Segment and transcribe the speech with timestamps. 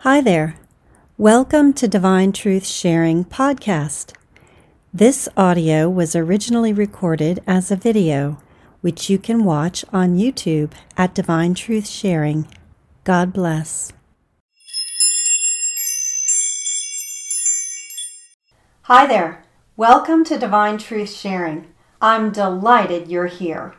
[0.00, 0.56] Hi there.
[1.16, 4.12] Welcome to Divine Truth Sharing Podcast.
[4.92, 8.38] This audio was originally recorded as a video,
[8.82, 12.46] which you can watch on YouTube at Divine Truth Sharing.
[13.04, 13.90] God bless.
[18.82, 19.42] Hi there.
[19.76, 21.68] Welcome to Divine Truth Sharing.
[22.02, 23.74] I'm delighted you're here.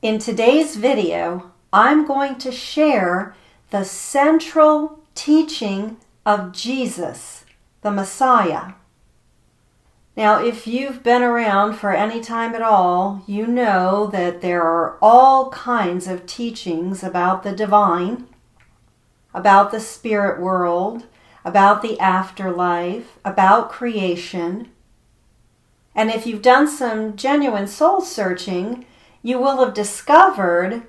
[0.00, 3.34] In today's video, I'm going to share
[3.70, 7.44] the central teaching of Jesus,
[7.82, 8.72] the Messiah.
[10.16, 14.98] Now, if you've been around for any time at all, you know that there are
[15.00, 18.26] all kinds of teachings about the divine,
[19.32, 21.06] about the spirit world,
[21.44, 24.70] about the afterlife, about creation.
[25.94, 28.84] And if you've done some genuine soul searching,
[29.22, 30.82] you will have discovered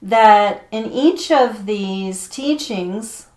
[0.00, 3.28] that in each of these teachings,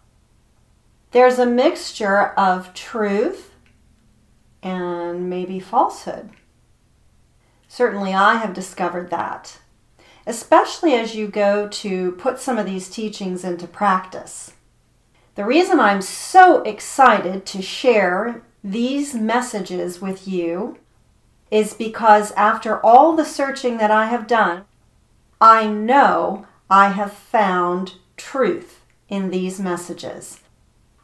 [1.15, 3.53] there's a mixture of truth
[4.62, 6.29] and maybe falsehood.
[7.70, 9.59] Certainly, I have discovered that,
[10.27, 14.55] especially as you go to put some of these teachings into practice.
[15.35, 20.79] The reason I'm so excited to share these messages with you
[21.49, 24.65] is because after all the searching that I have done,
[25.40, 30.41] I know I have found truth in these messages.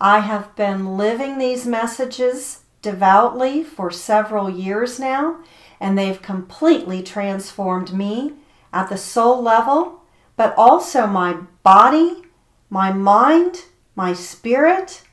[0.03, 5.41] I have been living these messages devoutly for several years now,
[5.79, 8.33] and they've completely transformed me
[8.73, 10.01] at the soul level,
[10.35, 12.23] but also my body,
[12.67, 15.03] my mind, my spirit,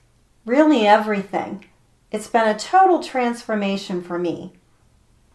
[0.47, 1.67] really everything.
[2.11, 4.55] It's been a total transformation for me.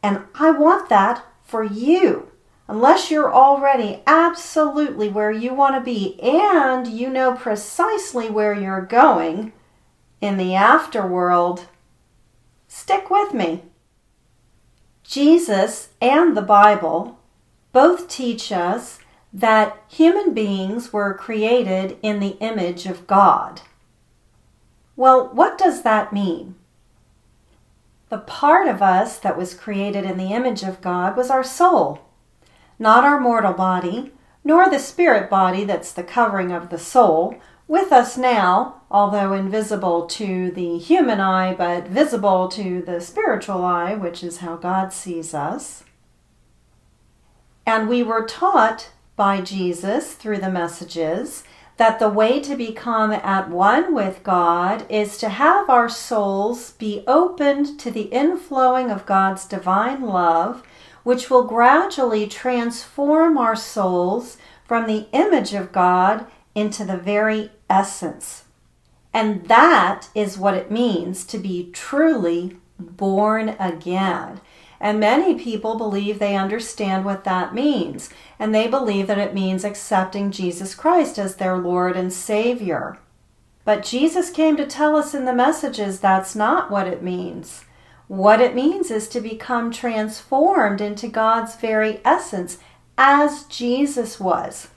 [0.02, 2.32] And I want that for you.
[2.74, 8.82] Unless you're already absolutely where you want to be and you know precisely where you're
[8.82, 9.54] going
[10.22, 11.66] in the afterworld,
[12.68, 13.62] stick with me.
[15.04, 17.20] Jesus and the Bible
[17.74, 18.98] both teach us
[19.32, 23.62] that human beings were created in the image of God.
[24.96, 26.56] Well, what does that mean?
[28.10, 32.00] The part of us that was created in the image of God was our soul
[32.80, 34.12] not our mortal body,
[34.44, 37.36] nor the spirit body that's the covering of the soul,
[37.68, 43.96] with us now, although invisible to the human eye, but visible to the spiritual eye,
[43.96, 45.84] which is how God sees us.
[47.66, 51.44] And we were taught by Jesus through the messages
[51.78, 57.04] that the way to become at one with God is to have our souls be
[57.08, 60.64] opened to the inflowing of God's divine love
[61.04, 66.26] which will gradually transform our souls from the image of God
[66.56, 68.46] into the very essence.
[69.14, 74.42] And that is what it means to be truly born again.
[74.80, 78.10] And many people believe they understand what that means.
[78.38, 82.98] And they believe that it means accepting Jesus Christ as their Lord and Savior.
[83.66, 87.64] But Jesus came to tell us in the messages that's not what it means.
[88.14, 92.60] What it means is to become transformed into God's very essence
[92.96, 94.68] as Jesus was.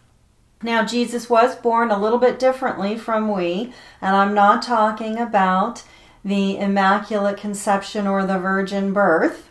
[0.63, 5.83] Now, Jesus was born a little bit differently from we, and I'm not talking about
[6.25, 9.51] the Immaculate Conception or the Virgin Birth.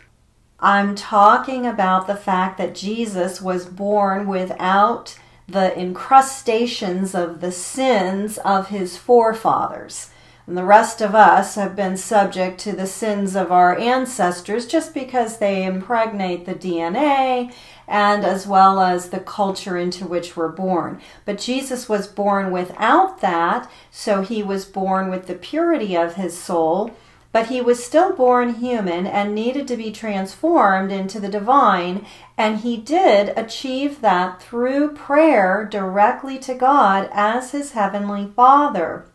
[0.58, 8.38] I'm talking about the fact that Jesus was born without the incrustations of the sins
[8.38, 10.10] of his forefathers.
[10.46, 14.94] And the rest of us have been subject to the sins of our ancestors just
[14.94, 17.52] because they impregnate the DNA
[17.88, 21.00] and as well as the culture into which we're born.
[21.24, 26.38] But Jesus was born without that, so he was born with the purity of his
[26.38, 26.92] soul,
[27.32, 32.06] but he was still born human and needed to be transformed into the divine,
[32.38, 39.06] and he did achieve that through prayer directly to God as his heavenly Father.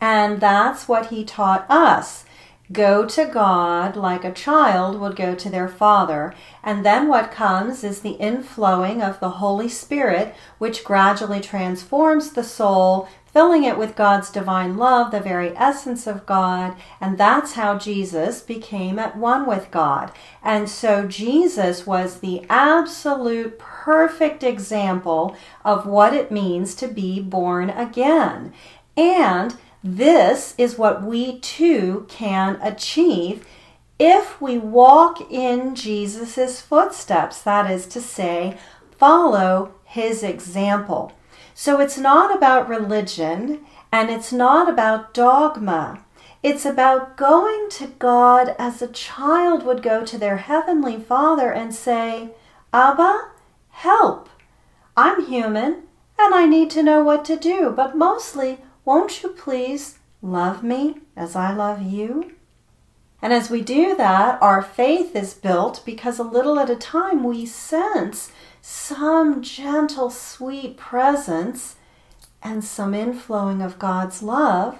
[0.00, 2.24] And that's what he taught us.
[2.70, 6.34] Go to God like a child would go to their father.
[6.62, 12.44] And then what comes is the inflowing of the Holy Spirit, which gradually transforms the
[12.44, 16.76] soul, filling it with God's divine love, the very essence of God.
[17.00, 20.12] And that's how Jesus became at one with God.
[20.42, 25.34] And so Jesus was the absolute perfect example
[25.64, 28.52] of what it means to be born again.
[28.94, 29.56] And
[29.96, 33.46] this is what we too can achieve
[33.98, 38.56] if we walk in Jesus' footsteps, that is to say,
[38.96, 41.12] follow his example.
[41.52, 46.04] So it's not about religion And it's not about dogma.
[46.42, 51.74] It's about going to God as a child would go to their heavenly Father and
[51.74, 52.30] say,
[52.72, 53.30] Abba,
[53.70, 54.28] help.
[54.96, 55.84] I'm human
[56.18, 58.58] and I need to know what to do, but mostly,
[58.88, 62.32] won't you please love me as I love you?
[63.20, 67.22] And as we do that, our faith is built because a little at a time
[67.22, 68.32] we sense
[68.62, 71.76] some gentle, sweet presence
[72.42, 74.78] and some inflowing of God's love,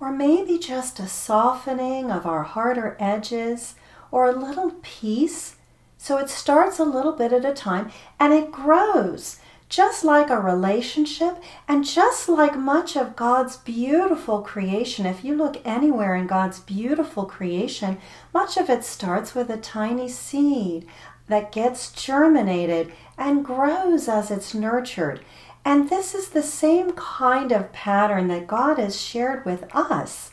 [0.00, 3.76] or maybe just a softening of our harder edges,
[4.10, 5.54] or a little peace.
[5.96, 9.38] So it starts a little bit at a time and it grows
[9.68, 15.04] just like a relationship and just like much of God's beautiful creation.
[15.04, 17.98] If you look anywhere in God's beautiful creation,
[18.32, 20.86] much of it starts with a tiny seed
[21.28, 25.20] that gets germinated and grows as it's nurtured.
[25.64, 30.30] And this is the same kind of pattern that God has shared with us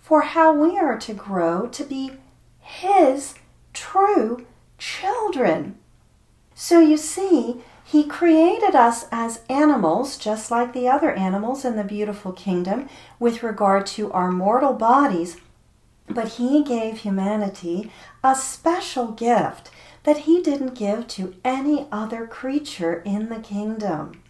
[0.00, 2.12] for how we are to grow to be
[2.60, 3.34] His
[3.72, 4.46] true
[4.78, 5.76] children.
[6.54, 11.84] So you see, he created us as animals, just like the other animals in the
[11.84, 12.88] beautiful kingdom,
[13.20, 15.36] with regard to our mortal bodies,
[16.08, 17.92] but He gave humanity
[18.24, 19.70] a special gift
[20.02, 24.20] that He didn't give to any other creature in the kingdom.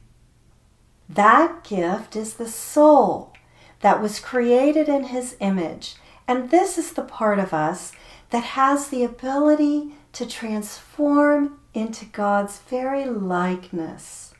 [1.08, 3.32] That gift is the soul
[3.80, 5.94] that was created in His image,
[6.28, 7.92] and this is the part of us
[8.28, 14.32] that has the ability to transform into God's very likeness.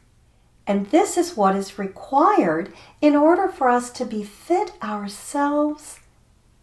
[0.66, 6.00] And this is what is required in order for us to befit ourselves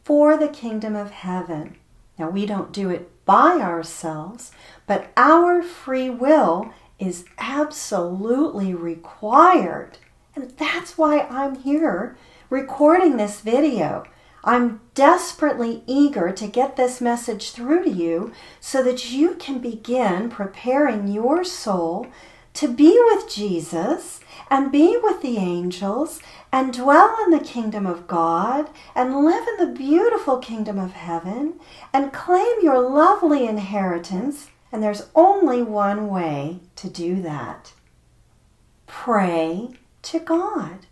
[0.03, 1.77] for the kingdom of heaven.
[2.17, 4.51] Now, we don't do it by ourselves,
[4.87, 9.99] but our free will is absolutely required.
[10.35, 12.17] And that's why I'm here
[12.49, 14.05] recording this video
[14.43, 20.29] I'm desperately eager to get this message through to you so that you can begin
[20.29, 22.07] preparing your soul
[22.55, 24.19] to be with Jesus
[24.49, 26.19] and be with the angels
[26.51, 31.59] and dwell in the kingdom of God and live in the beautiful kingdom of heaven
[31.91, 34.49] and claim your lovely inheritance.
[34.71, 37.73] And there's only one way to do that
[38.85, 39.69] pray
[40.03, 40.85] to God.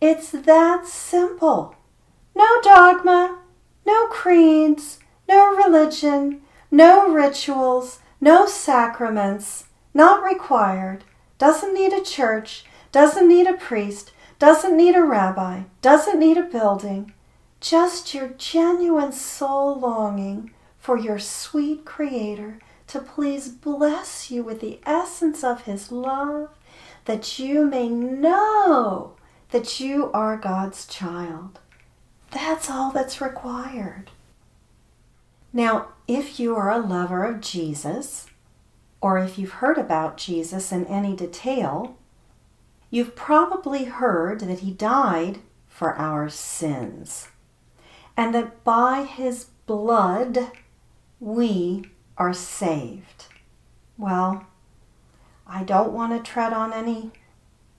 [0.00, 1.75] It's that simple.
[2.36, 3.38] No dogma,
[3.86, 11.04] no creeds, no religion, no rituals, no sacraments, not required,
[11.38, 16.42] doesn't need a church, doesn't need a priest, doesn't need a rabbi, doesn't need a
[16.42, 17.14] building,
[17.58, 24.78] just your genuine soul longing for your sweet Creator to please bless you with the
[24.84, 26.50] essence of His love,
[27.06, 29.16] that you may know
[29.52, 31.60] that you are God's child.
[32.30, 34.10] That's all that's required.
[35.52, 38.26] Now, if you are a lover of Jesus,
[39.00, 41.96] or if you've heard about Jesus in any detail,
[42.90, 45.38] you've probably heard that he died
[45.68, 47.28] for our sins,
[48.16, 50.50] and that by his blood
[51.20, 51.84] we
[52.16, 53.26] are saved.
[53.98, 54.46] Well,
[55.46, 57.12] I don't want to tread on any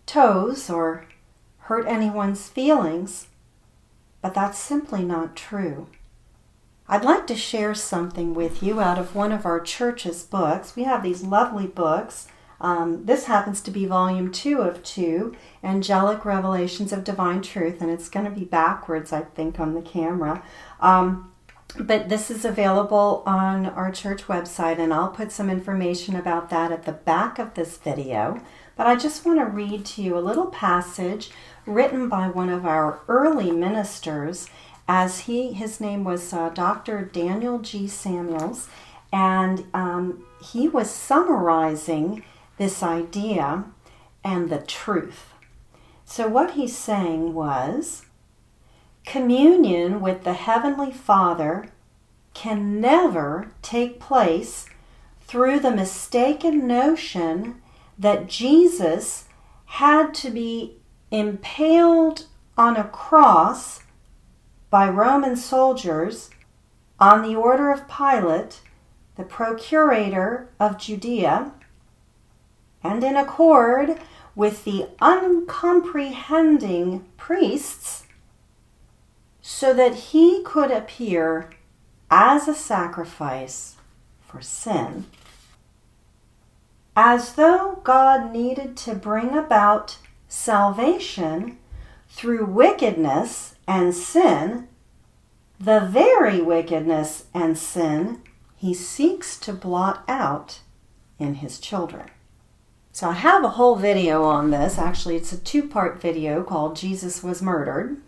[0.05, 1.05] toes or
[1.59, 3.27] hurt anyone's feelings,
[4.27, 5.87] but that's simply not true.
[6.85, 10.75] I'd like to share something with you out of one of our church's books.
[10.75, 12.27] We have these lovely books.
[12.59, 17.89] Um, this happens to be volume two of two, Angelic Revelations of Divine Truth, and
[17.89, 20.43] it's going to be backwards, I think, on the camera.
[20.81, 21.31] Um,
[21.79, 26.73] but this is available on our church website, and I'll put some information about that
[26.73, 28.41] at the back of this video.
[28.75, 31.31] But I just want to read to you a little passage
[31.67, 34.49] written by one of our early ministers
[34.87, 37.03] as he his name was uh, Dr.
[37.03, 37.87] Daniel G.
[37.87, 38.69] Samuels,
[39.11, 42.23] and um, he was summarizing
[42.57, 43.65] this idea
[44.23, 45.33] and the truth.
[46.05, 48.05] So what he's saying was
[49.05, 51.69] communion with the heavenly Father
[52.33, 54.67] can never take place
[55.21, 57.61] through the mistaken notion
[57.97, 59.25] that Jesus
[59.65, 60.76] had to be
[61.11, 62.25] impaled
[62.57, 63.81] on a cross
[64.69, 66.29] by Roman soldiers
[66.99, 68.61] on the order of Pilate,
[69.15, 71.51] the procurator of Judea,
[72.83, 73.99] and in accord
[74.35, 78.05] with the uncomprehending priests,
[79.41, 81.49] so that he could appear
[82.11, 83.77] as a sacrifice
[84.21, 85.05] for sin.
[86.95, 89.97] As though God needed to bring about
[90.27, 91.57] salvation
[92.09, 94.67] through wickedness and sin,
[95.59, 98.21] the very wickedness and sin
[98.55, 100.61] he seeks to blot out
[101.19, 102.09] in his children.
[102.91, 104.79] So I have a whole video on this.
[104.79, 108.01] Actually, it's a two part video called Jesus Was Murdered.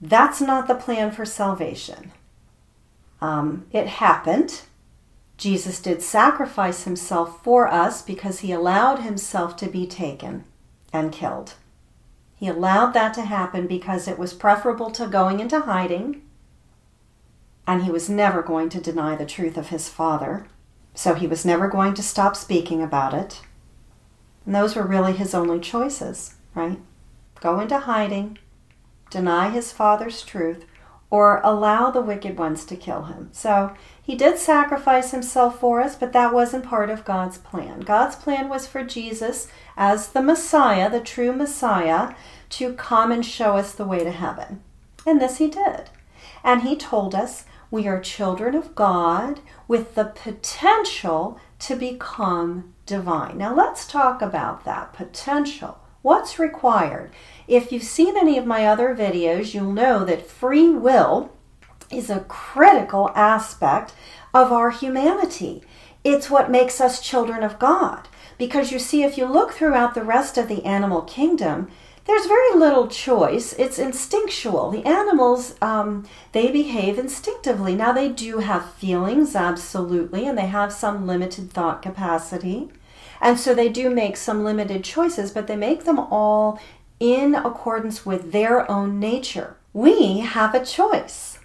[0.00, 2.12] That's not the plan for salvation.
[3.20, 4.62] Um, it happened.
[5.36, 10.44] Jesus did sacrifice himself for us because he allowed himself to be taken
[10.96, 11.54] and killed.
[12.34, 16.22] He allowed that to happen because it was preferable to going into hiding,
[17.66, 20.46] and he was never going to deny the truth of his Father.
[20.94, 23.42] So he was never going to stop speaking about it.
[24.44, 26.78] And those were really his only choices, right?
[27.40, 28.38] Go into hiding,
[29.10, 30.64] deny his father's truth,
[31.10, 33.28] or allow the wicked ones to kill him.
[33.32, 37.80] So he did sacrifice himself for us, but that wasn't part of God's plan.
[37.80, 42.14] God's plan was for Jesus, as the Messiah, the true Messiah,
[42.50, 44.62] to come and show us the way to heaven.
[45.06, 45.90] And this he did.
[46.42, 53.38] And he told us we are children of God with the potential to become divine.
[53.38, 55.78] Now, let's talk about that potential.
[56.06, 57.10] What's required?
[57.48, 61.32] If you've seen any of my other videos, you'll know that free will
[61.90, 63.92] is a critical aspect
[64.32, 65.64] of our humanity.
[66.04, 68.06] It's what makes us children of God.
[68.38, 71.72] Because you see, if you look throughout the rest of the animal kingdom,
[72.04, 73.52] there's very little choice.
[73.54, 74.70] It's instinctual.
[74.70, 77.74] The animals, um, they behave instinctively.
[77.74, 82.70] Now, they do have feelings, absolutely, and they have some limited thought capacity.
[83.20, 86.60] And so they do make some limited choices, but they make them all
[87.00, 89.56] in accordance with their own nature.
[89.72, 91.38] We have a choice.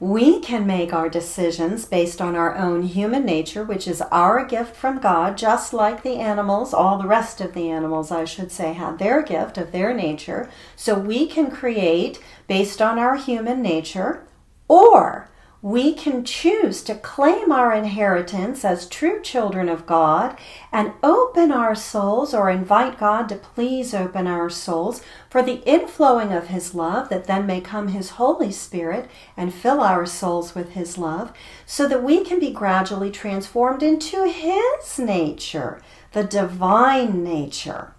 [0.00, 4.74] We can make our decisions based on our own human nature, which is our gift
[4.74, 8.72] from God, just like the animals, all the rest of the animals, I should say,
[8.72, 10.50] have their gift of their nature.
[10.74, 14.26] So we can create based on our human nature,
[14.66, 15.28] or
[15.62, 20.36] we can choose to claim our inheritance as true children of God
[20.72, 26.36] and open our souls or invite God to please open our souls for the inflowing
[26.36, 30.70] of His love that then may come His Holy Spirit and fill our souls with
[30.70, 31.32] His love
[31.64, 37.94] so that we can be gradually transformed into His nature, the divine nature.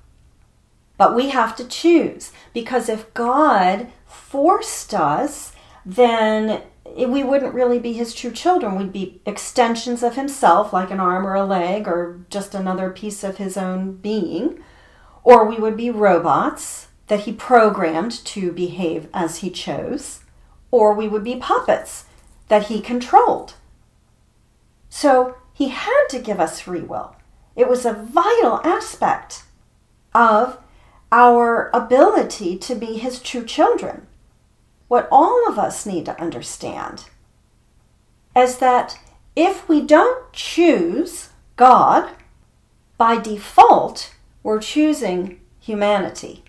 [0.97, 5.53] But we have to choose because if God forced us,
[5.85, 8.75] then we wouldn't really be his true children.
[8.75, 13.23] We'd be extensions of himself, like an arm or a leg, or just another piece
[13.23, 14.63] of his own being.
[15.23, 20.21] Or we would be robots that he programmed to behave as he chose.
[20.71, 22.05] Or we would be puppets
[22.47, 23.53] that he controlled.
[24.89, 27.15] So he had to give us free will.
[27.55, 29.43] It was a vital aspect
[30.13, 30.57] of
[31.11, 34.07] our ability to be his true children
[34.93, 37.05] what all of us need to understand
[38.35, 38.99] is that
[39.35, 42.11] if we don't choose God,
[42.95, 46.43] by default, we're choosing humanity.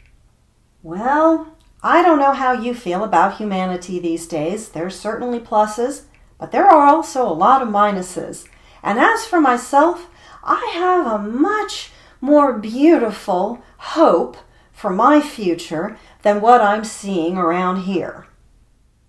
[0.82, 4.68] Well, I don't know how you feel about humanity these days.
[4.68, 6.02] There's certainly pluses,
[6.38, 8.46] but there are also a lot of minuses.
[8.82, 10.10] And as for myself,
[10.42, 14.36] I have a much more beautiful hope
[14.70, 18.26] for my future than what I'm seeing around here.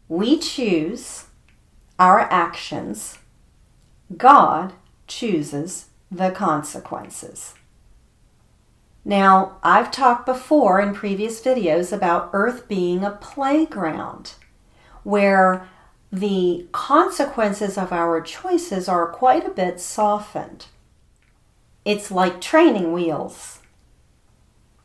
[0.08, 1.26] We choose
[1.98, 3.18] our actions,
[4.16, 4.74] God
[5.08, 7.56] chooses the consequences.
[9.04, 14.34] Now, I've talked before in previous videos about Earth being a playground
[15.04, 15.68] where
[16.12, 20.68] the consequences of our choices are quite a bit softened.
[21.84, 23.60] It's like training wheels,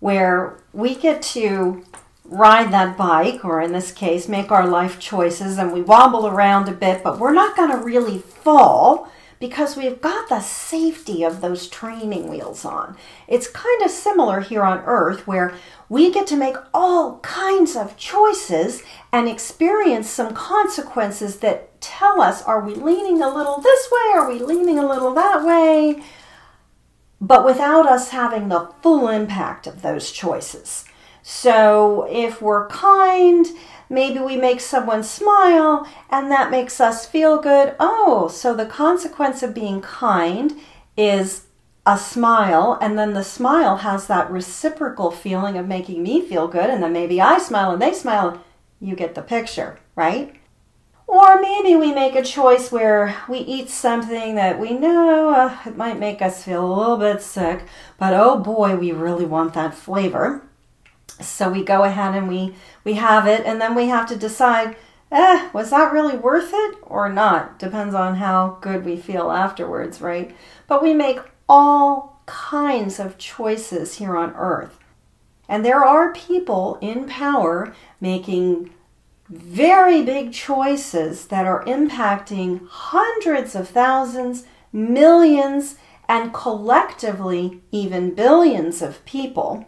[0.01, 1.85] where we get to
[2.31, 6.69] ride that bike, or in this case, make our life choices, and we wobble around
[6.69, 9.11] a bit, but we're not going to really fall
[9.41, 12.97] because we've got the safety of those training wheels on.
[13.27, 15.55] It's kind of similar here on Earth where
[15.89, 18.83] we get to make all kinds of choices
[19.13, 24.31] and experience some consequences that tell us are we leaning a little this way, are
[24.31, 26.03] we leaning a little that way,
[27.19, 30.85] but without us having the full impact of those choices.
[31.33, 33.47] So if we're kind,
[33.89, 37.77] maybe we make someone smile and that makes us feel good.
[37.79, 40.55] Oh, so the consequence of being kind
[40.97, 41.47] is
[41.87, 46.69] a smile, and then the smile has that reciprocal feeling of making me feel good,
[46.69, 48.43] and then maybe I smile and they smile.
[48.81, 50.35] You get the picture, right?
[51.07, 55.77] Or maybe we make a choice where we eat something that we know uh, it
[55.77, 57.65] might make us feel a little bit sick,
[57.99, 60.43] but oh boy, we really want that flavor.
[61.21, 64.77] So we go ahead and we, we have it, and then we have to decide
[65.13, 67.59] eh, was that really worth it or not?
[67.59, 70.35] Depends on how good we feel afterwards, right?
[70.67, 74.79] But we make all kinds of choices here on earth.
[75.49, 78.71] And there are people in power making
[79.29, 85.77] very big choices that are impacting hundreds of thousands, millions,
[86.09, 89.67] and collectively even billions of people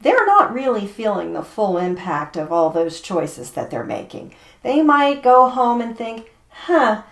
[0.00, 4.34] they're not really feeling the full impact of all those choices that they're making.
[4.62, 7.02] They might go home and think, huh,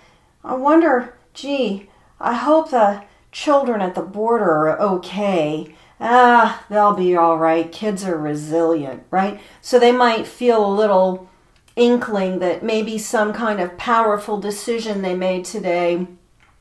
[0.43, 1.89] I wonder, gee,
[2.21, 5.75] I hope the children at the border are okay.
[6.01, 7.71] Ah, they'll be all right.
[7.71, 9.41] Kids are resilient, right?
[9.61, 11.29] So they might feel a little
[11.77, 16.07] inkling that maybe some kind of powerful decision they made today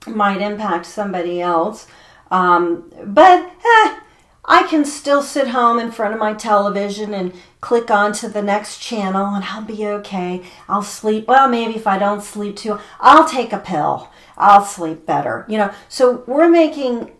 [0.05, 1.88] might impact somebody else.
[2.29, 4.00] Um, but eh,
[4.48, 8.42] I can still sit home in front of my television and click on to the
[8.42, 10.44] next channel and I'll be okay.
[10.70, 11.27] I'll sleep.
[11.27, 14.10] Well, maybe if I don't sleep too, I'll take a pill.
[14.38, 15.46] I'll sleep better.
[15.50, 17.12] You know, so we're making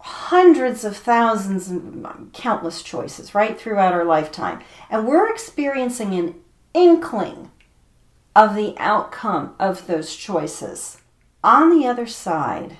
[0.00, 4.60] hundreds of thousands and countless choices right throughout our lifetime.
[4.88, 6.36] And we're experiencing an
[6.74, 7.50] inkling
[8.36, 10.98] of the outcome of those choices.
[11.42, 12.78] On the other side,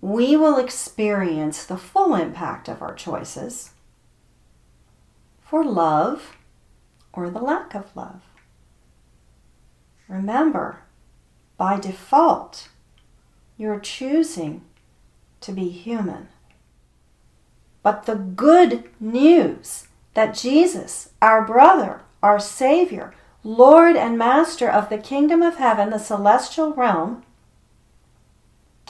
[0.00, 3.70] we will experience the full impact of our choices
[5.42, 6.36] for love
[7.12, 8.22] or the lack of love.
[10.08, 10.80] Remember,
[11.56, 12.68] by default,
[13.58, 14.62] you're choosing
[15.40, 16.28] to be human.
[17.82, 24.98] But the good news that Jesus, our brother, our Savior, Lord and Master of the
[24.98, 27.22] kingdom of heaven, the celestial realm,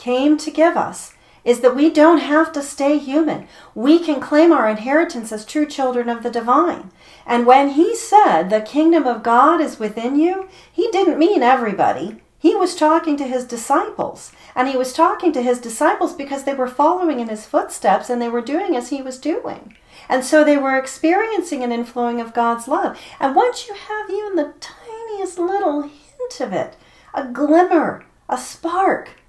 [0.01, 3.47] came to give us is that we don't have to stay human.
[3.75, 6.91] We can claim our inheritance as true children of the divine.
[7.25, 12.21] And when he said the kingdom of God is within you, he didn't mean everybody.
[12.39, 14.31] He was talking to his disciples.
[14.55, 18.19] And he was talking to his disciples because they were following in his footsteps and
[18.19, 19.77] they were doing as he was doing.
[20.09, 22.99] And so they were experiencing an inflowing of God's love.
[23.19, 26.75] And once you have even the tiniest little hint of it,
[27.13, 29.20] a glimmer, a spark,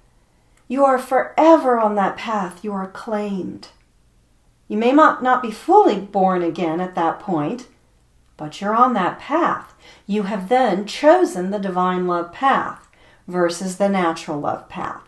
[0.67, 2.63] you are forever on that path.
[2.63, 3.69] You are claimed.
[4.67, 7.67] You may not be fully born again at that point,
[8.37, 9.75] but you're on that path.
[10.07, 12.87] You have then chosen the divine love path
[13.27, 15.01] versus the natural love path.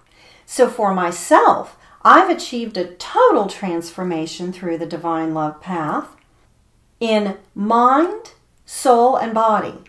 [0.45, 6.09] So for myself, I've achieved a total transformation through the divine love path
[6.99, 8.33] in mind,
[8.65, 9.81] soul, and body.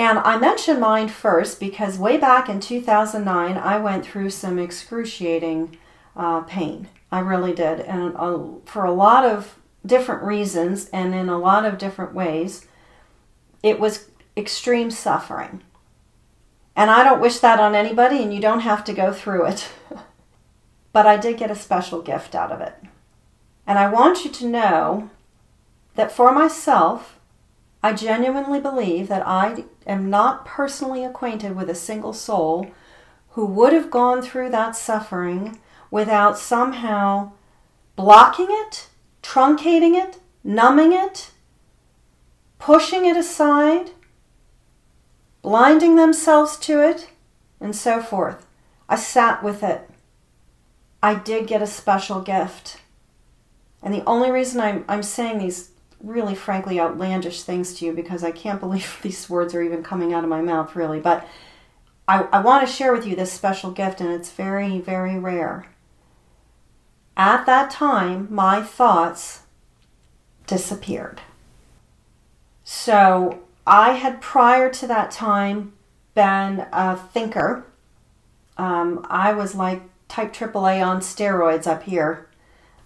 [0.00, 5.76] And I mention mind first because way back in 2009, I went through some excruciating
[6.16, 6.88] uh, pain.
[7.12, 7.80] I really did.
[7.80, 12.66] And uh, for a lot of different reasons and in a lot of different ways,
[13.62, 14.08] it was
[14.38, 15.62] extreme suffering.
[16.74, 19.68] And I don't wish that on anybody, and you don't have to go through it.
[20.94, 22.72] but I did get a special gift out of it.
[23.66, 25.10] And I want you to know
[25.94, 27.19] that for myself,
[27.82, 32.70] I genuinely believe that I am not personally acquainted with a single soul
[33.30, 35.58] who would have gone through that suffering
[35.90, 37.32] without somehow
[37.96, 38.88] blocking it,
[39.22, 41.30] truncating it, numbing it,
[42.58, 43.90] pushing it aside,
[45.42, 47.08] blinding themselves to it,
[47.60, 48.46] and so forth.
[48.88, 49.88] I sat with it.
[51.02, 52.78] I did get a special gift.
[53.82, 55.69] And the only reason I'm, I'm saying these
[56.02, 60.12] really, frankly, outlandish things to you because I can't believe these words are even coming
[60.12, 61.00] out of my mouth, really.
[61.00, 61.26] But
[62.08, 65.66] I, I want to share with you this special gift, and it's very, very rare.
[67.16, 69.42] At that time, my thoughts
[70.46, 71.20] disappeared.
[72.64, 75.74] So I had prior to that time
[76.14, 77.66] been a thinker.
[78.56, 82.29] Um, I was like type AAA on steroids up here.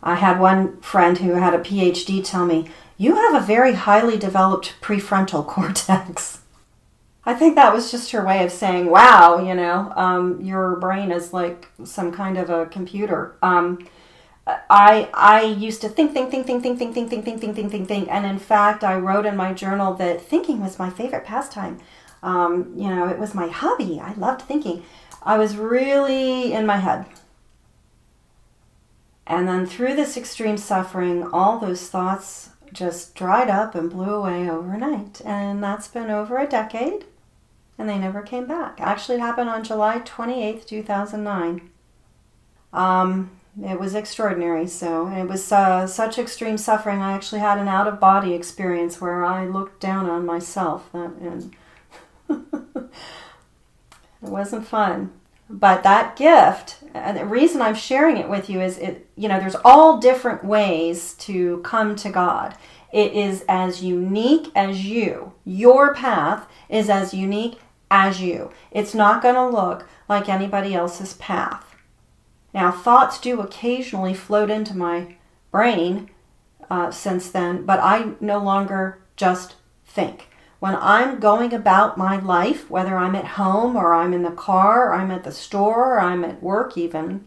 [0.05, 4.17] I had one friend who had a PhD tell me, you have a very highly
[4.17, 6.43] developed prefrontal cortex.
[7.27, 11.11] I think that was just her way of saying, wow, you know, um, your brain
[11.11, 13.35] is like some kind of a computer.
[13.43, 13.89] Um,
[14.47, 17.71] I I used to think, think, think, think, think, think, think, think, think, think, think,
[17.71, 21.25] think, think, and in fact, I wrote in my journal that thinking was my favorite
[21.25, 21.81] pastime.
[22.23, 24.01] Um, you know, it was my hobby.
[24.01, 24.83] I loved thinking.
[25.23, 27.07] I was really in my head.
[29.27, 34.49] And then through this extreme suffering, all those thoughts just dried up and blew away
[34.51, 35.21] overnight.
[35.25, 37.05] And that's been over a decade,
[37.79, 38.81] and they never came back.
[38.81, 41.71] Actually, it happened on July 28th, 2009.
[42.73, 43.31] Um,
[43.63, 44.67] It was extraordinary.
[44.67, 47.01] So it was uh, such extreme suffering.
[47.01, 51.55] I actually had an out of body experience where I looked down on myself, and
[52.29, 52.91] it
[54.21, 55.13] wasn't fun.
[55.49, 59.39] But that gift, and the reason I'm sharing it with you is, it you know,
[59.39, 62.57] there's all different ways to come to God.
[62.93, 65.33] It is as unique as you.
[65.45, 67.59] Your path is as unique
[67.91, 68.51] as you.
[68.71, 71.75] It's not going to look like anybody else's path.
[72.53, 75.17] Now, thoughts do occasionally float into my
[75.51, 76.11] brain
[76.71, 80.29] uh, since then, but I no longer just think.
[80.65, 84.89] When I'm going about my life, whether I'm at home or I'm in the car,
[84.89, 87.27] or I'm at the store, or I'm at work even,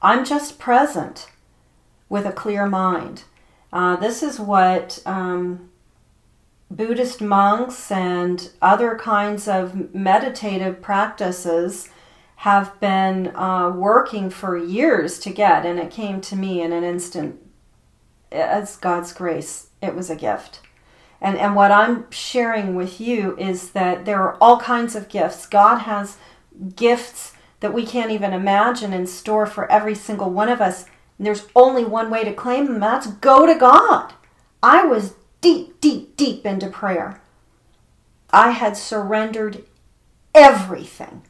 [0.00, 1.28] I'm just present
[2.08, 3.24] with a clear mind.
[3.70, 5.68] Uh, this is what um,
[6.70, 11.90] Buddhist monks and other kinds of meditative practices
[12.36, 16.82] have been uh, working for years to get, and it came to me in an
[16.82, 17.38] instant.
[18.32, 20.60] As God's grace, it was a gift.
[21.24, 25.46] And, and what I'm sharing with you is that there are all kinds of gifts.
[25.46, 26.18] God has
[26.76, 30.84] gifts that we can't even imagine in store for every single one of us.
[31.16, 34.12] And there's only one way to claim them that's go to God.
[34.62, 37.22] I was deep, deep, deep into prayer.
[38.28, 39.64] I had surrendered
[40.34, 41.22] everything,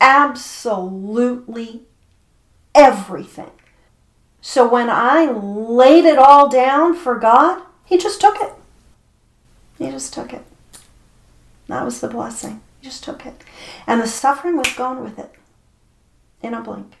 [0.00, 1.82] absolutely
[2.76, 3.50] everything.
[4.40, 8.52] So when I laid it all down for God, He just took it.
[9.82, 10.44] He just took it.
[11.66, 12.60] That was the blessing.
[12.80, 13.42] He just took it.
[13.86, 15.32] And the suffering was gone with it
[16.40, 16.94] in a blink.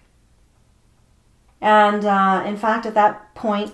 [1.60, 3.72] And uh, in fact, at that point,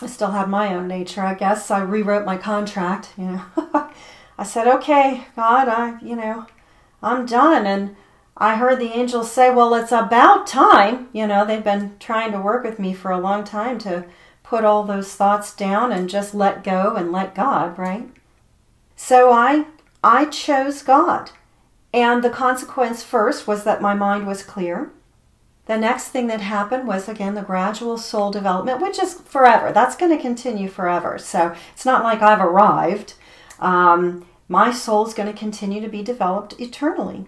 [0.00, 1.70] I still had my own nature, I guess.
[1.70, 3.42] I rewrote my contract, you know.
[4.38, 6.46] I said, okay, God, I, you know,
[7.02, 7.66] I'm done.
[7.66, 7.94] And
[8.36, 11.08] I heard the angels say, well, it's about time.
[11.12, 14.06] You know, they've been trying to work with me for a long time to
[14.44, 18.08] put all those thoughts down and just let go and let God, right?
[18.94, 19.66] So I
[20.04, 21.30] I chose God.
[21.92, 24.92] And the consequence first was that my mind was clear.
[25.66, 29.72] The next thing that happened was again the gradual soul development, which is forever.
[29.72, 31.18] That's going to continue forever.
[31.18, 33.14] So it's not like I've arrived.
[33.58, 37.26] Um, my soul's going to continue to be developed eternally.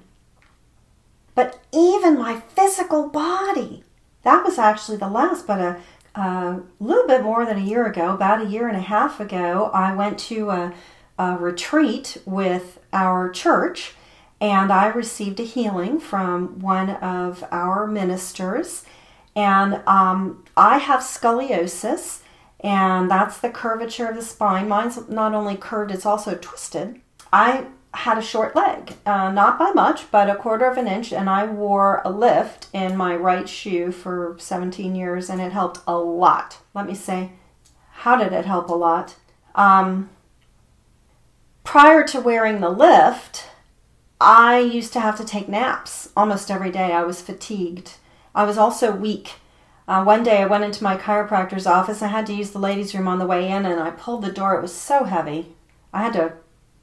[1.35, 3.85] But even my physical body,
[4.23, 5.81] that was actually the last, but a,
[6.17, 9.71] a little bit more than a year ago, about a year and a half ago,
[9.73, 10.75] I went to a,
[11.19, 13.95] a retreat with our church
[14.41, 18.85] and I received a healing from one of our ministers.
[19.35, 22.21] And um, I have scoliosis,
[22.61, 24.69] and that's the curvature of the spine.
[24.69, 27.01] Mine's not only curved, it's also twisted.
[27.33, 31.13] I had a short leg, uh, not by much, but a quarter of an inch,
[31.13, 35.81] and I wore a lift in my right shoe for 17 years, and it helped
[35.87, 36.59] a lot.
[36.75, 37.33] Let me say,
[37.91, 39.17] how did it help a lot?
[39.55, 40.11] Um,
[41.65, 43.49] prior to wearing the lift,
[44.21, 46.93] I used to have to take naps almost every day.
[46.93, 47.95] I was fatigued.
[48.35, 49.35] I was also weak.
[49.89, 52.03] Uh, one day I went into my chiropractor's office.
[52.03, 54.33] I had to use the ladies' room on the way in, and I pulled the
[54.33, 54.55] door.
[54.55, 55.55] It was so heavy.
[55.93, 56.35] I had to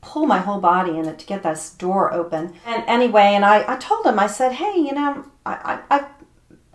[0.04, 2.54] pull my whole body in it to get this door open.
[2.66, 6.06] And anyway, and I, I told him, I said, hey, you know, I, I,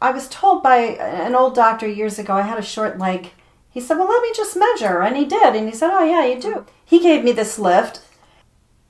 [0.01, 3.33] I, was told by an old doctor years ago I had a short leg.
[3.69, 5.03] He said, well, let me just measure.
[5.03, 5.55] And he did.
[5.55, 6.64] And he said, oh, yeah, you do.
[6.85, 8.01] He gave me this lift.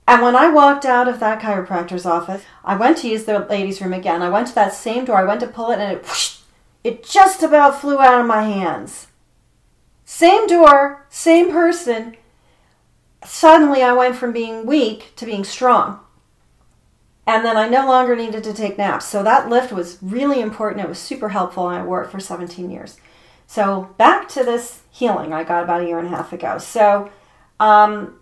[0.07, 3.83] And when I walked out of that chiropractor's office, I went to use the ladies'
[3.83, 4.23] room again.
[4.23, 5.17] I went to that same door.
[5.17, 6.39] I went to pull it, and it whoosh,
[6.83, 9.09] it just about flew out of my hands.
[10.07, 12.17] Same door, same person.
[13.25, 16.01] Suddenly, I went from being weak to being strong.
[17.27, 19.05] And then I no longer needed to take naps.
[19.05, 20.85] So that lift was really important.
[20.85, 22.97] It was super helpful, and I wore it for 17 years.
[23.47, 26.59] So back to this healing I got about a year and a half ago.
[26.59, 27.11] So
[27.61, 28.19] um,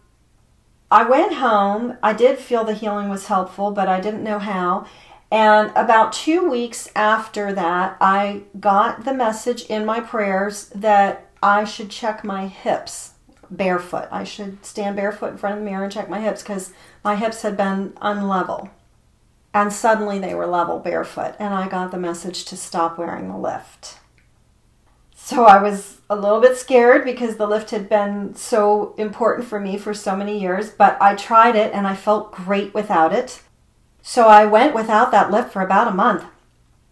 [0.91, 1.99] I went home.
[2.03, 4.87] I did feel the healing was helpful, but I didn't know how.
[5.31, 11.65] And about two weeks after that, I got the message in my prayers that I
[11.65, 13.15] should check my hips
[13.51, 14.09] barefoot.
[14.11, 16.73] I should stand barefoot in front of the mirror and check my hips because
[17.05, 18.71] my hips had been unlevel.
[19.55, 21.35] And suddenly they were level barefoot.
[21.39, 23.99] And I got the message to stop wearing the lift.
[25.15, 29.59] So I was a little bit scared because the lift had been so important for
[29.59, 33.43] me for so many years, but I tried it and I felt great without it.
[34.03, 36.25] So I went without that lift for about a month.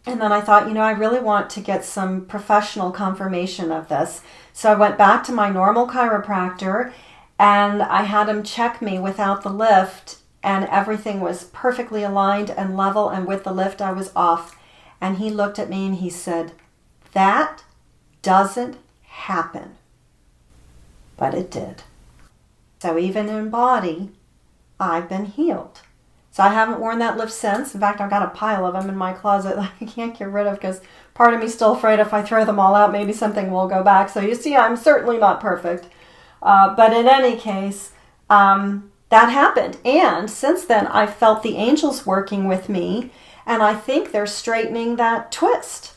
[0.07, 3.89] And then I thought, you know, I really want to get some professional confirmation of
[3.89, 4.21] this.
[4.57, 6.93] So I went back to my normal chiropractor
[7.39, 12.77] and I had him check me without the lift, and everything was perfectly aligned and
[12.77, 13.09] level.
[13.11, 14.57] And with the lift, I was off.
[15.01, 16.53] And he looked at me and he said,
[17.13, 17.65] that
[18.23, 19.75] doesn't happen.
[21.17, 21.83] But it did.
[22.81, 24.13] So even in body,
[24.79, 25.81] I've been healed.
[26.35, 27.77] So I haven't worn that lift since.
[27.77, 30.33] In fact, I've got a pile of them in my closet that I can't get
[30.33, 30.81] rid of because
[31.15, 33.85] part of me's still afraid if I throw them all out, maybe something will go
[33.85, 34.09] back.
[34.09, 35.87] So you see, I'm certainly not perfect.
[36.43, 37.93] Uh, but in any case,
[38.29, 39.77] um, that happened.
[39.85, 43.13] And since then, I've felt the angels working with me,
[43.47, 45.94] and I think they're straightening that twist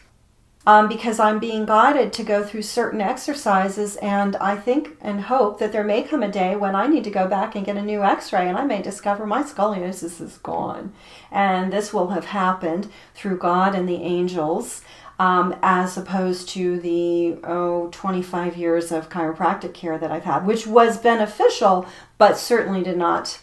[0.67, 3.95] um, because I'm being guided to go through certain exercises.
[3.95, 7.09] And I think and hope that there may come a day when I need to
[7.09, 10.37] go back and get a new x ray and I may discover my scoliosis is
[10.39, 10.91] gone.
[11.31, 14.83] And this will have happened through God and the angels.
[15.19, 20.67] Um, as opposed to the oh 25 years of chiropractic care that I've had, which
[20.67, 21.87] was beneficial,
[22.19, 23.39] but certainly did not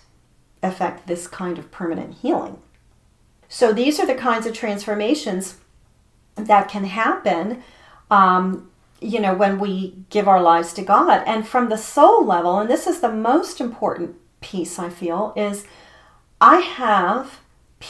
[0.63, 2.59] affect this kind of permanent healing.
[3.49, 5.57] So these are the kinds of transformations
[6.37, 7.63] that can happen
[8.11, 8.71] um,
[9.01, 11.23] you know when we give our lives to god.
[11.27, 15.67] And from the soul level and this is the most important piece i feel is
[16.41, 17.41] i have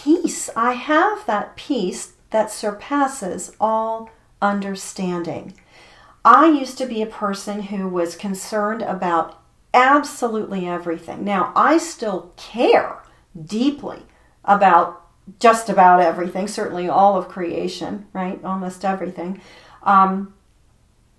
[0.03, 0.51] peace.
[0.57, 4.11] I have that peace that surpasses all
[4.43, 5.55] understanding.
[6.25, 9.41] I used to be a person who was concerned about
[9.73, 11.25] absolutely everything.
[11.25, 13.03] Now i still care
[13.41, 14.03] deeply
[14.45, 15.04] about
[15.41, 18.43] just about everything, certainly all of creation, right?
[18.45, 19.41] Almost everything.
[19.83, 20.35] Um,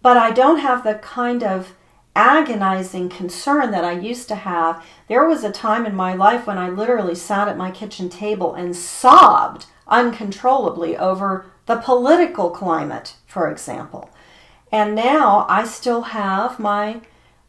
[0.02, 1.74] but I don't have the kind of
[2.16, 4.84] agonizing concern that I used to have.
[5.08, 8.54] There was a time in my life when I literally sat at my kitchen table
[8.54, 14.10] and sobbed uncontrollably over the political climate, for example.
[14.72, 17.02] And now I still have my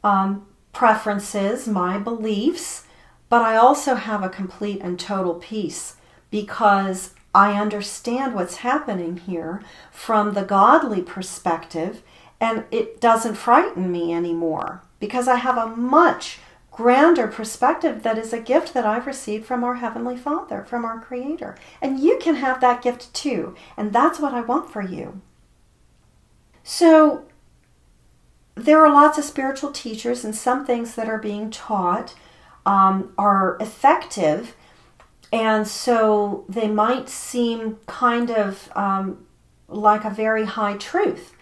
[0.02, 2.84] um, preferences, my beliefs,
[3.28, 5.96] but I also have a complete and total peace
[6.30, 12.02] because I understand what's happening here from the godly perspective
[12.40, 16.38] and it doesn't frighten me anymore because I have a much
[16.70, 21.00] grander perspective that is a gift that I've received from our Heavenly Father, from our
[21.00, 21.56] Creator.
[21.80, 23.54] And you can have that gift too.
[23.78, 25.22] And that's what I want for you.
[26.62, 27.24] So,
[28.54, 32.14] there are lots of spiritual teachers, and some things that are being taught
[32.64, 34.56] um, are effective
[35.32, 39.26] and so they might seem kind of um,
[39.68, 41.32] like a very high truth.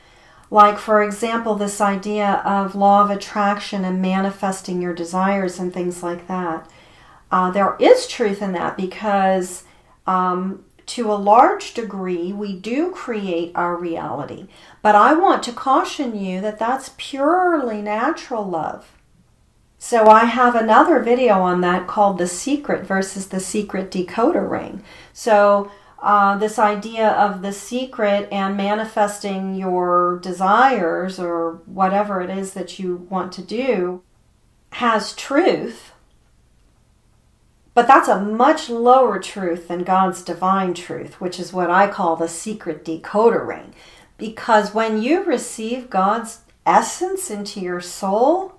[0.51, 6.03] Like, for example, this idea of law of attraction and manifesting your desires and things
[6.03, 6.68] like that.
[7.31, 9.64] Uh, there is truth in that because,
[10.07, 14.47] um, to a large degree, we do create our reality.
[14.83, 18.92] But I want to caution you that that's purely natural love.
[19.85, 24.83] So I have another video on that called The Secret versus the Secret Decoder Ring.
[25.12, 32.55] So uh, this idea of the secret and manifesting your desires or whatever it is
[32.55, 34.03] that you want to do
[34.70, 35.92] has truth,
[37.75, 42.16] but that's a much lower truth than God's divine truth, which is what I call
[42.16, 43.75] the secret decoder ring.
[44.16, 48.55] Because when you receive God's essence into your soul,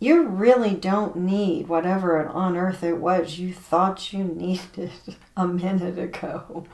[0.00, 4.92] you really don't need whatever on earth it was you thought you needed
[5.36, 6.64] a minute ago.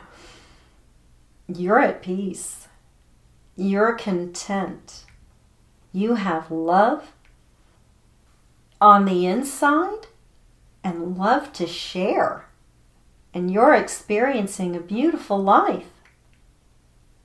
[1.48, 2.68] You're at peace.
[3.56, 5.04] You're content.
[5.92, 7.12] You have love
[8.80, 10.08] on the inside
[10.82, 12.46] and love to share.
[13.32, 15.88] And you're experiencing a beautiful life.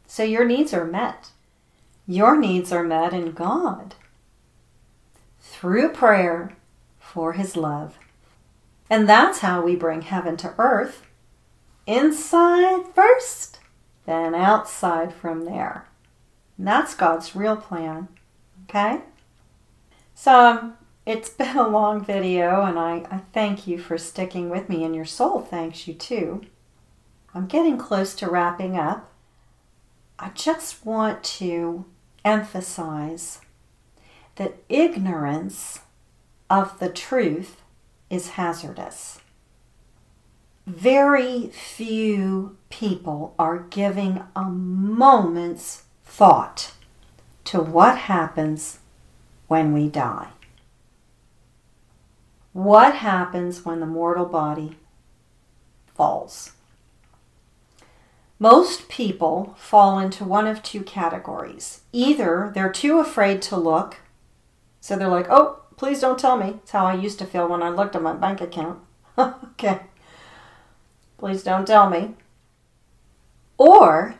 [0.08, 1.30] So your needs are met.
[2.08, 3.96] Your needs are met in God
[5.50, 6.56] through prayer
[7.00, 7.98] for His love.
[8.90, 11.06] And that's how we bring heaven to earth.
[11.86, 13.60] Inside first,
[14.06, 15.88] then outside from there.
[16.58, 18.08] And that's God's real plan.
[18.66, 19.02] Okay?
[20.14, 20.74] So
[21.06, 24.96] it's been a long video, and I, I thank you for sticking with me, and
[24.96, 26.42] your soul thanks you too.
[27.34, 29.12] I'm getting close to wrapping up.
[30.18, 31.86] I just want to
[32.26, 33.40] emphasize
[34.40, 35.82] that ignorance
[36.50, 37.62] of the truth
[38.10, 39.20] is hazardous.
[40.66, 46.72] Very few people are giving a moment's thought
[47.44, 48.80] to what happens
[49.50, 50.30] when we die.
[52.54, 54.78] What happens when the mortal body
[55.86, 56.54] falls?
[58.40, 61.82] Most people fall into one of two categories.
[61.92, 63.98] Either they're too afraid to look
[64.82, 66.60] so they're like, oh, please don't tell me.
[66.62, 68.80] It's how I used to feel when I looked at my bank account.
[69.18, 69.82] okay.
[71.18, 72.16] Please don't tell me.
[73.58, 74.16] Or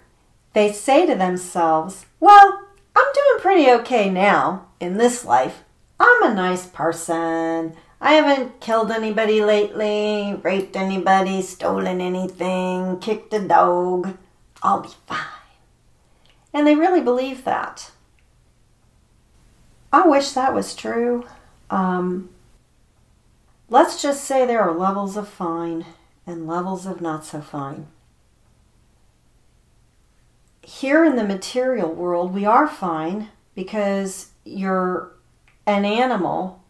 [0.54, 5.64] they say to themselves, Well, I'm doing pretty okay now in this life.
[6.00, 7.74] I'm a nice person.
[8.02, 14.18] I haven't killed anybody lately, raped anybody, stolen anything, kicked a dog.
[14.64, 15.18] I'll be fine.
[16.54, 17.92] And they really believe that.
[19.92, 21.26] I wish that was true.
[21.70, 22.30] Um,
[23.70, 25.86] let's just say there are levels of fine
[26.28, 27.88] and levels of not so fine.
[30.62, 35.14] Here in the material world, we are fine because you're
[35.66, 36.64] an animal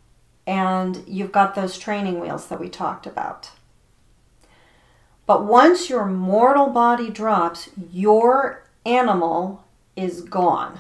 [0.47, 3.51] and you've got those training wheels that we talked about.
[5.25, 9.63] But once your mortal body drops, your animal
[9.95, 10.79] is gone.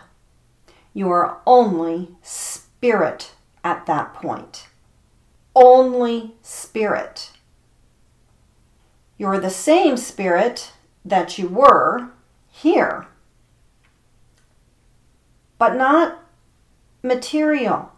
[0.99, 3.31] You are only spirit
[3.63, 4.67] at that point.
[5.55, 7.31] Only spirit.
[9.17, 10.73] You're the same spirit
[11.05, 12.09] that you were
[12.49, 13.07] here,
[15.57, 16.19] but not
[17.01, 17.93] material.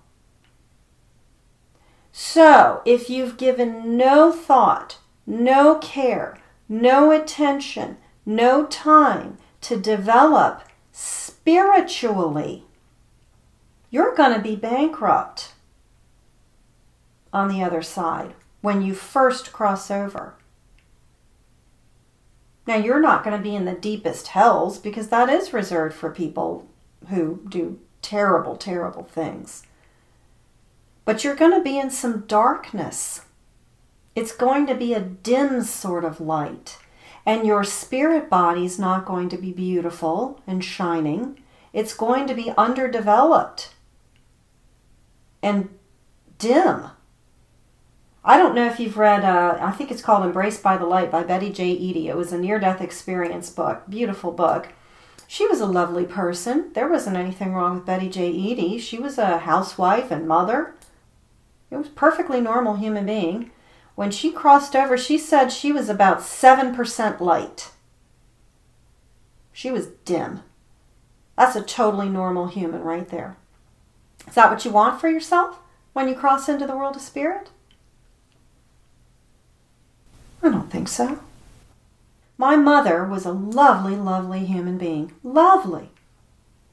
[2.12, 6.38] So, if you've given no thought, no care,
[6.70, 10.62] no attention, no time to develop
[10.92, 12.66] spiritually,
[13.91, 15.51] you're going to be bankrupt
[17.34, 20.36] on the other side when you first cross over.
[22.65, 26.10] Now, you're not going to be in the deepest hells because that is reserved for
[26.10, 26.67] people
[27.10, 29.63] who do terrible, terrible things.
[31.04, 33.25] But you're going to be in some darkness.
[34.15, 36.77] It's going to be a dim sort of light.
[37.25, 41.41] And your spirit body's not going to be beautiful and shining.
[41.73, 43.73] It's going to be underdeveloped
[45.41, 45.69] and
[46.38, 46.88] dim.
[48.23, 51.10] I don't know if you've read, uh, I think it's called Embraced by the Light
[51.10, 51.75] by Betty J.
[51.75, 52.08] Eadie.
[52.08, 54.69] It was a near death experience book, beautiful book.
[55.27, 56.71] She was a lovely person.
[56.73, 58.32] There wasn't anything wrong with Betty J.
[58.32, 58.80] Eadie.
[58.80, 60.75] She was a housewife and mother.
[61.71, 63.49] It was perfectly normal human being.
[63.95, 67.71] When she crossed over, she said she was about 7% light.
[69.51, 70.41] She was dim.
[71.38, 73.38] That's a totally normal human right there.
[74.28, 75.60] Is that what you want for yourself
[75.94, 77.50] when you cross into the world of spirit?
[80.44, 81.20] I don't think so.
[82.38, 85.14] My mother was a lovely, lovely human being.
[85.24, 85.90] Lovely.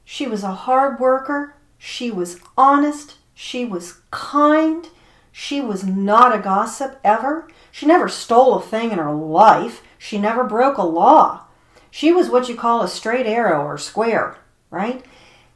[0.03, 1.53] She was a hard worker.
[1.77, 3.17] She was honest.
[3.35, 4.87] She was kind.
[5.31, 7.47] She was not a gossip ever.
[7.71, 9.83] She never stole a thing in her life.
[9.99, 11.43] She never broke a law.
[11.91, 14.37] She was what you call a straight arrow or square,
[14.71, 15.05] right?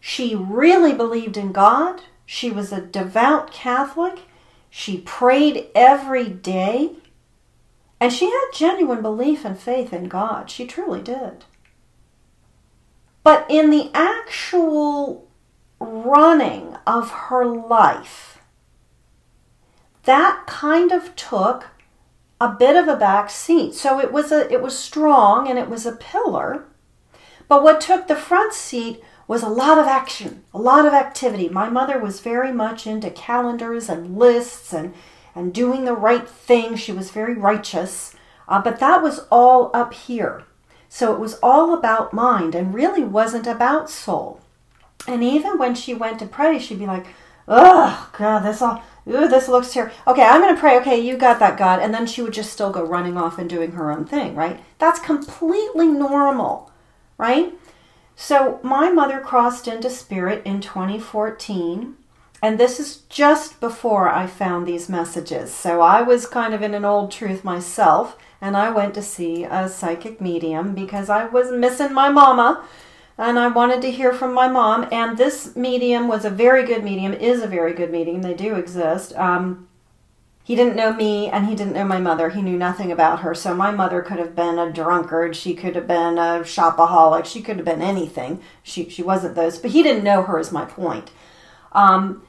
[0.05, 2.01] She really believed in God.
[2.25, 4.23] She was a devout Catholic.
[4.69, 6.97] She prayed every day.
[8.01, 10.49] And she had genuine belief and faith in God.
[10.49, 11.45] She truly did.
[13.23, 15.29] But in the actual
[15.79, 18.39] running of her life,
[20.03, 21.67] that kind of took
[22.41, 23.73] a bit of a back seat.
[23.73, 26.65] So it was a it was strong and it was a pillar.
[27.47, 31.49] But what took the front seat was a lot of action, a lot of activity.
[31.49, 34.93] My mother was very much into calendars and lists and
[35.35, 36.75] and doing the right thing.
[36.75, 38.15] She was very righteous.
[38.47, 40.43] Uh, but that was all up here.
[40.89, 44.41] So it was all about mind and really wasn't about soul.
[45.07, 47.07] And even when she went to pray, she'd be like,
[47.47, 49.91] "Oh God, this all, ooh, this looks here.
[50.05, 50.77] Okay, I'm to pray.
[50.77, 53.49] Okay, you got that, God." And then she would just still go running off and
[53.49, 54.35] doing her own thing.
[54.35, 54.59] Right?
[54.77, 56.71] That's completely normal,
[57.17, 57.53] right?
[58.15, 61.95] So my mother crossed into spirit in 2014,
[62.41, 65.53] and this is just before I found these messages.
[65.53, 69.45] So I was kind of in an old truth myself, and I went to see
[69.45, 72.63] a psychic medium because I was missing my mama
[73.17, 74.87] and I wanted to hear from my mom.
[74.91, 78.21] And this medium was a very good medium, is a very good medium.
[78.21, 79.15] They do exist.
[79.15, 79.67] Um,
[80.43, 82.29] he didn't know me and he didn't know my mother.
[82.29, 83.33] He knew nothing about her.
[83.33, 85.35] So my mother could have been a drunkard.
[85.35, 87.25] She could have been a shopaholic.
[87.25, 88.41] She could have been anything.
[88.61, 91.11] She, she wasn't those, but he didn't know her, is my point.
[91.71, 92.23] Um,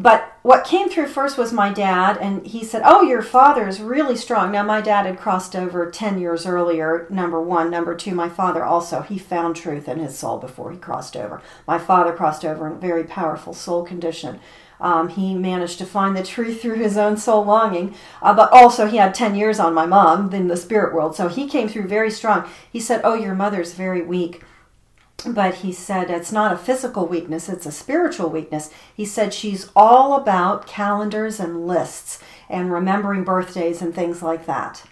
[0.00, 3.80] but what came through first was my dad, and he said, Oh, your father is
[3.80, 4.52] really strong.
[4.52, 7.68] Now, my dad had crossed over 10 years earlier, number one.
[7.68, 11.42] Number two, my father also, he found truth in his soul before he crossed over.
[11.66, 14.38] My father crossed over in a very powerful soul condition.
[14.80, 18.86] Um, he managed to find the truth through his own soul longing, uh, but also
[18.86, 21.88] he had 10 years on my mom in the spirit world, so he came through
[21.88, 22.48] very strong.
[22.72, 24.44] He said, Oh, your mother's very weak
[25.26, 28.70] but he said it's not a physical weakness, it's a spiritual weakness.
[28.94, 34.84] He said she's all about calendars and lists and remembering birthdays and things like that.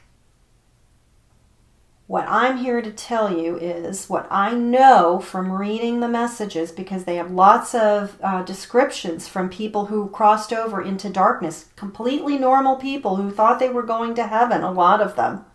[2.09, 7.03] What I'm here to tell you is what I know from reading the messages because
[7.03, 12.77] they have lots of uh, descriptions from people who crossed over into darkness, completely normal
[12.77, 15.47] people who thought they were going to heaven, a lot of them,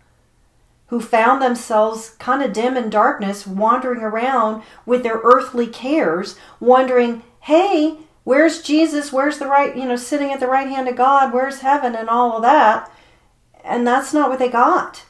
[0.88, 7.24] who found themselves kind of dim in darkness, wandering around with their earthly cares, wondering,
[7.40, 7.96] hey,
[8.26, 9.14] where's Jesus?
[9.14, 11.32] Where's the right, you know, sitting at the right hand of God?
[11.32, 12.92] Where's heaven and all of that?
[13.64, 15.06] And that's not what they got.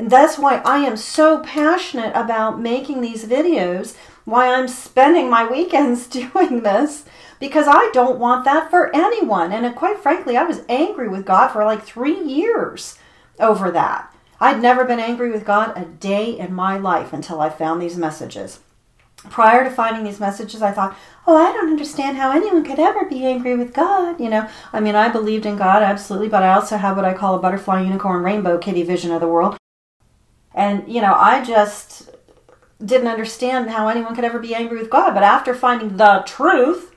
[0.00, 3.94] And that's why I am so passionate about making these videos,
[4.24, 7.04] why I'm spending my weekends doing this,
[7.38, 9.52] because I don't want that for anyone.
[9.52, 12.96] And uh, quite frankly, I was angry with God for like three years
[13.38, 14.10] over that.
[14.40, 17.98] I'd never been angry with God a day in my life until I found these
[17.98, 18.60] messages.
[19.28, 20.96] Prior to finding these messages, I thought,
[21.26, 24.18] oh, I don't understand how anyone could ever be angry with God.
[24.18, 27.12] You know, I mean, I believed in God, absolutely, but I also have what I
[27.12, 29.59] call a butterfly, unicorn, rainbow kitty vision of the world.
[30.54, 32.10] And, you know, I just
[32.84, 35.14] didn't understand how anyone could ever be angry with God.
[35.14, 36.94] But after finding the truth,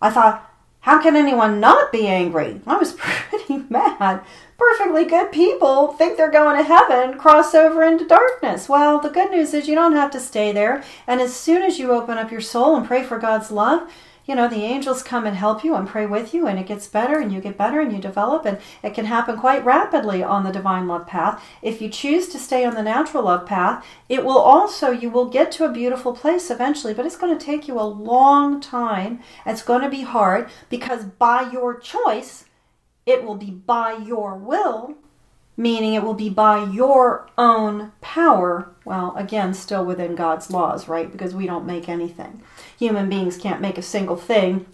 [0.00, 0.46] I thought,
[0.80, 2.60] how can anyone not be angry?
[2.66, 4.22] I was pretty mad.
[4.56, 8.68] Perfectly good people think they're going to heaven, cross over into darkness.
[8.68, 10.82] Well, the good news is you don't have to stay there.
[11.06, 13.90] And as soon as you open up your soul and pray for God's love,
[14.26, 16.86] you know, the angels come and help you and pray with you, and it gets
[16.86, 20.44] better, and you get better, and you develop, and it can happen quite rapidly on
[20.44, 21.42] the divine love path.
[21.62, 25.28] If you choose to stay on the natural love path, it will also, you will
[25.28, 29.20] get to a beautiful place eventually, but it's going to take you a long time.
[29.46, 32.44] It's going to be hard because by your choice,
[33.06, 34.96] it will be by your will
[35.60, 38.74] meaning it will be by your own power.
[38.90, 41.12] Well, again, still within God's laws, right?
[41.12, 42.42] Because we don't make anything.
[42.76, 44.66] Human beings can't make a single thing.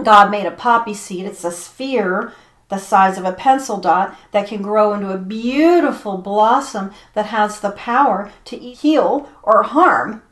[0.00, 2.32] God made a poppy seed, it's a sphere
[2.68, 7.58] the size of a pencil dot that can grow into a beautiful blossom that has
[7.58, 10.22] the power to heal or harm.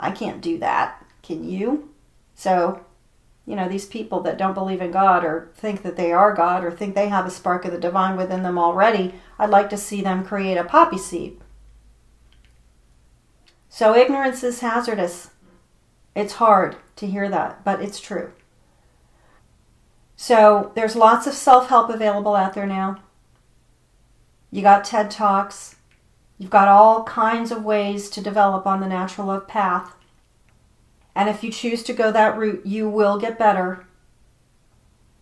[0.00, 1.04] I can't do that.
[1.22, 1.90] Can you?
[2.34, 2.80] So
[3.44, 6.64] you know, these people that don't believe in God or think that they are God
[6.64, 9.76] or think they have a spark of the divine within them already, I'd like to
[9.76, 11.38] see them create a poppy seed.
[13.74, 15.30] So ignorance is hazardous.
[16.14, 18.30] It's hard to hear that, but it's true.
[20.14, 23.02] So there's lots of self help available out there now.
[24.52, 25.74] You got TED Talks.
[26.38, 29.96] You've got all kinds of ways to develop on the natural love path.
[31.16, 33.88] And if you choose to go that route, you will get better.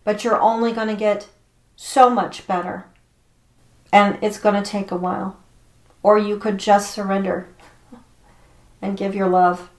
[0.03, 1.27] But you're only going to get
[1.75, 2.85] so much better.
[3.91, 5.39] And it's going to take a while.
[6.03, 7.47] Or you could just surrender
[8.83, 9.69] and give your love,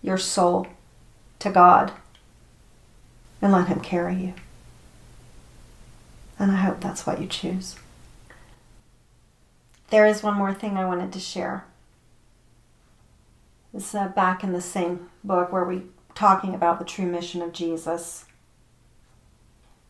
[0.00, 0.66] your soul
[1.38, 1.92] to God
[3.42, 4.34] and let Him carry you.
[6.38, 7.76] And I hope that's what you choose.
[9.90, 11.66] There is one more thing I wanted to share.
[13.74, 15.82] It's uh, back in the same book where we're
[16.14, 18.24] talking about the true mission of Jesus.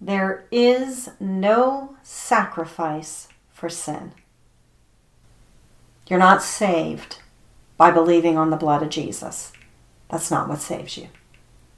[0.00, 4.12] There is no sacrifice for sin.
[6.08, 7.18] You're not saved
[7.76, 9.52] by believing on the blood of Jesus.
[10.08, 11.08] That's not what saves you.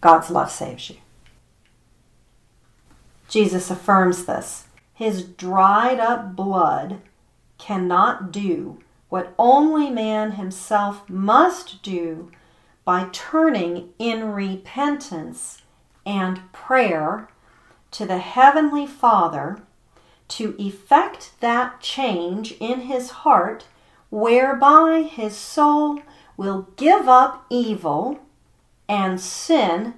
[0.00, 0.96] God's love saves you.
[3.28, 4.66] Jesus affirms this.
[4.94, 7.00] His dried up blood
[7.58, 8.78] cannot do
[9.08, 12.30] what only man himself must do
[12.84, 15.62] by turning in repentance
[16.06, 17.28] and prayer
[17.90, 19.60] to the Heavenly Father
[20.28, 23.66] to effect that change in his heart
[24.10, 26.00] whereby his soul
[26.36, 28.18] will give up evil
[28.88, 29.94] and sin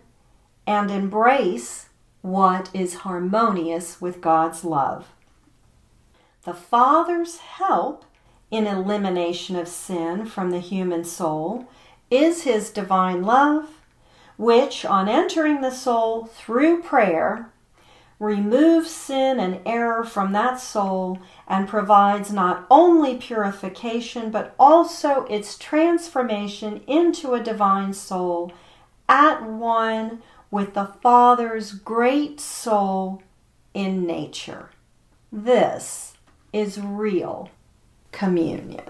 [0.66, 1.88] and embrace
[2.22, 5.08] what is harmonious with God's love.
[6.44, 8.04] The Father's help
[8.50, 11.68] in elimination of sin from the human soul
[12.11, 13.68] is his divine love,
[14.36, 17.52] which, on entering the soul through prayer,
[18.20, 21.18] removes sin and error from that soul
[21.48, 28.52] and provides not only purification but also its transformation into a divine soul
[29.08, 33.22] at one with the Father's great soul
[33.72, 34.70] in nature.
[35.32, 36.14] This
[36.52, 37.48] is real
[38.12, 38.84] communion.